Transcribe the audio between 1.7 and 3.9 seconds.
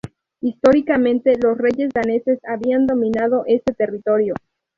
daneses habían dominado ese